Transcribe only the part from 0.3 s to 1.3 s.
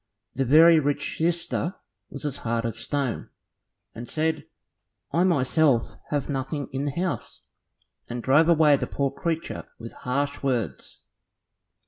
The very rich